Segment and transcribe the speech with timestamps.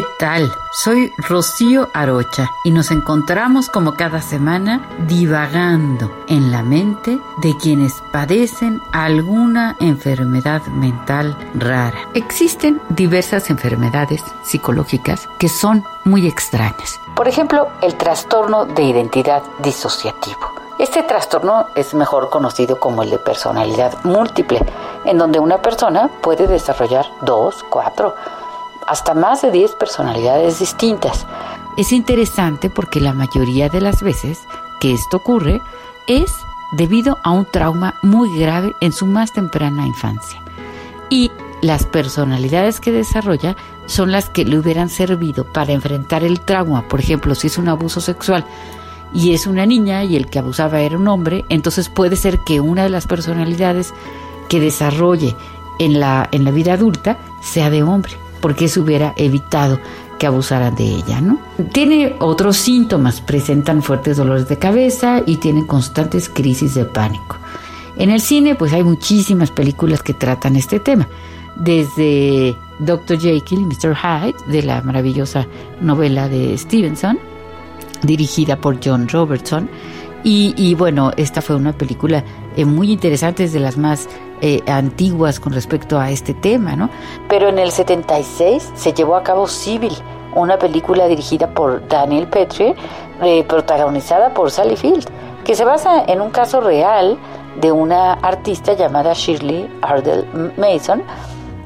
[0.00, 0.50] ¿Qué tal?
[0.72, 8.02] Soy Rocío Arocha y nos encontramos como cada semana divagando en la mente de quienes
[8.10, 11.98] padecen alguna enfermedad mental rara.
[12.14, 16.98] Existen diversas enfermedades psicológicas que son muy extrañas.
[17.14, 20.60] Por ejemplo, el trastorno de identidad disociativo.
[20.78, 24.64] Este trastorno es mejor conocido como el de personalidad múltiple,
[25.04, 28.14] en donde una persona puede desarrollar dos, cuatro,
[28.90, 31.24] hasta más de 10 personalidades distintas.
[31.76, 34.40] Es interesante porque la mayoría de las veces
[34.80, 35.62] que esto ocurre
[36.08, 36.32] es
[36.72, 40.42] debido a un trauma muy grave en su más temprana infancia.
[41.08, 41.30] Y
[41.62, 43.54] las personalidades que desarrolla
[43.86, 46.88] son las que le hubieran servido para enfrentar el trauma.
[46.88, 48.44] Por ejemplo, si es un abuso sexual
[49.14, 52.58] y es una niña y el que abusaba era un hombre, entonces puede ser que
[52.58, 53.94] una de las personalidades
[54.48, 55.36] que desarrolle
[55.78, 59.78] en la, en la vida adulta sea de hombre porque eso hubiera evitado
[60.18, 61.38] que abusaran de ella, ¿no?
[61.72, 67.38] Tiene otros síntomas, presentan fuertes dolores de cabeza y tienen constantes crisis de pánico.
[67.96, 71.08] En el cine, pues hay muchísimas películas que tratan este tema,
[71.56, 73.18] desde Dr.
[73.18, 73.96] Jekyll y Mr.
[73.96, 75.46] Hyde, de la maravillosa
[75.80, 77.18] novela de Stevenson,
[78.02, 79.68] dirigida por John Robertson,
[80.22, 82.22] y, bueno, esta fue una película
[82.54, 84.06] eh, muy interesante, es de las más
[84.40, 86.90] eh, antiguas con respecto a este tema, ¿no?
[87.28, 89.92] Pero en el 76 se llevó a cabo Civil,
[90.34, 92.74] una película dirigida por Daniel Petrie,
[93.22, 95.06] eh, protagonizada por Sally Field,
[95.44, 97.18] que se basa en un caso real
[97.60, 101.02] de una artista llamada Shirley Ardell Mason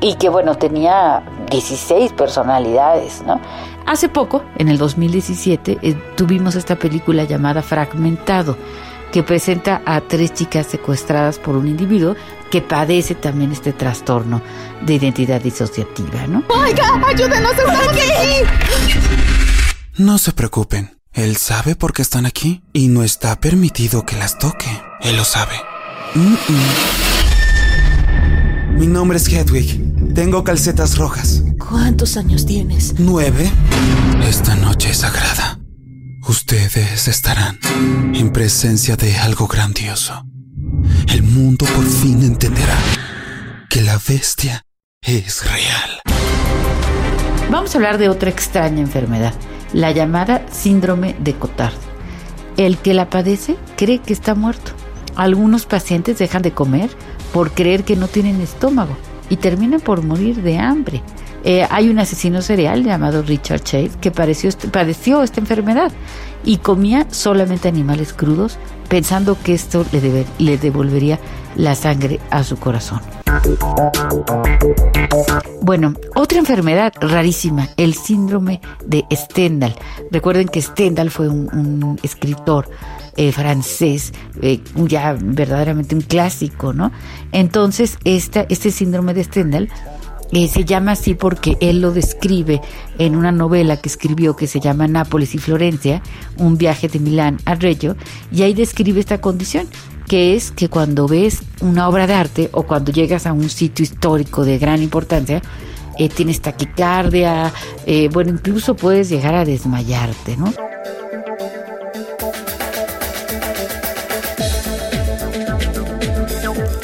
[0.00, 3.40] y que bueno tenía 16 personalidades, ¿no?
[3.86, 8.56] Hace poco, en el 2017, eh, tuvimos esta película llamada Fragmentado,
[9.12, 12.16] que presenta a tres chicas secuestradas por un individuo
[12.50, 14.42] que padece también este trastorno
[14.84, 16.42] de identidad disociativa, ¿no?
[16.48, 18.10] ¡Oiga, ayúdenos, están aquí!
[19.96, 24.38] No se preocupen, él sabe por qué están aquí y no está permitido que las
[24.38, 24.68] toque.
[25.00, 25.54] Él lo sabe.
[28.76, 30.14] Mi nombre es Hedwig.
[30.14, 31.42] Tengo calcetas rojas.
[31.58, 32.94] ¿Cuántos años tienes?
[32.98, 33.50] Nueve.
[34.26, 35.59] Esta noche es sagrada.
[36.28, 37.58] Ustedes estarán
[38.14, 40.22] en presencia de algo grandioso.
[41.08, 42.76] El mundo por fin entenderá
[43.70, 44.62] que la bestia
[45.00, 46.00] es real.
[47.50, 49.32] Vamos a hablar de otra extraña enfermedad,
[49.72, 51.74] la llamada síndrome de Cotard.
[52.58, 54.72] El que la padece cree que está muerto.
[55.16, 56.90] Algunos pacientes dejan de comer
[57.32, 58.96] por creer que no tienen estómago
[59.30, 61.02] y terminan por morir de hambre.
[61.44, 65.90] Eh, hay un asesino serial llamado Richard Chase que padeció esta enfermedad
[66.44, 71.18] y comía solamente animales crudos pensando que esto le, le devolvería
[71.56, 73.00] la sangre a su corazón.
[75.62, 79.74] Bueno, otra enfermedad rarísima, el síndrome de Stendhal.
[80.10, 82.68] Recuerden que Stendhal fue un, escritor
[83.16, 84.12] eh, francés,
[84.42, 86.90] eh, ya verdaderamente un clásico, ¿no?
[87.32, 89.68] Entonces, esta, este síndrome de Stendhal
[90.32, 92.60] eh, se llama así porque él lo describe
[92.98, 96.02] en una novela que escribió que se llama Nápoles y Florencia,
[96.36, 97.96] un viaje de Milán a Reggio,
[98.32, 99.66] y ahí describe esta condición,
[100.06, 103.82] que es que cuando ves una obra de arte o cuando llegas a un sitio
[103.82, 105.42] histórico de gran importancia,
[105.98, 107.52] eh, tienes taquicardia,
[107.86, 110.52] eh, bueno, incluso puedes llegar a desmayarte, ¿no?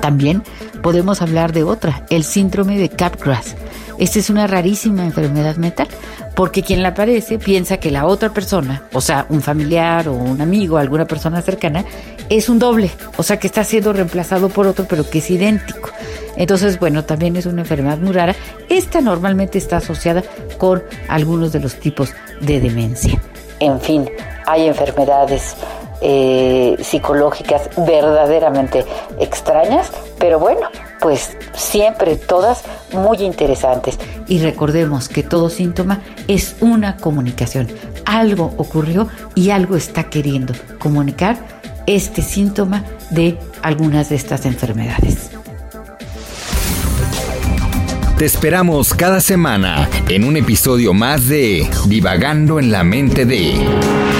[0.00, 0.42] También
[0.88, 3.56] podemos hablar de otra, el síndrome de Capgras.
[3.98, 5.86] Esta es una rarísima enfermedad mental,
[6.34, 10.40] porque quien la padece piensa que la otra persona, o sea, un familiar o un
[10.40, 11.84] amigo, alguna persona cercana,
[12.30, 15.90] es un doble, o sea, que está siendo reemplazado por otro, pero que es idéntico.
[16.38, 18.34] Entonces, bueno, también es una enfermedad muy rara.
[18.70, 20.22] Esta normalmente está asociada
[20.56, 23.20] con algunos de los tipos de demencia.
[23.60, 24.08] En fin,
[24.46, 25.54] hay enfermedades
[26.00, 28.84] eh, psicológicas verdaderamente
[29.18, 30.68] extrañas, pero bueno,
[31.00, 32.62] pues siempre todas
[32.92, 33.98] muy interesantes.
[34.26, 37.68] Y recordemos que todo síntoma es una comunicación.
[38.04, 41.36] Algo ocurrió y algo está queriendo comunicar
[41.86, 45.30] este síntoma de algunas de estas enfermedades.
[48.18, 53.64] Te esperamos cada semana en un episodio más de Divagando en la mente de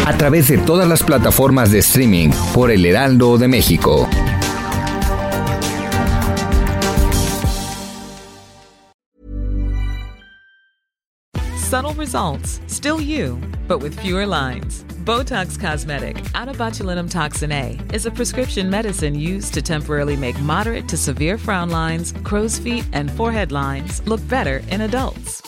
[0.06, 4.08] a través de todas las plataformas de streaming por El Heraldo de México.
[11.56, 13.36] Subtle results, still you,
[13.66, 14.84] but with fewer lines.
[15.08, 20.38] Botox Cosmetic, out of botulinum toxin A, is a prescription medicine used to temporarily make
[20.40, 25.47] moderate to severe frown lines, crow's feet, and forehead lines look better in adults.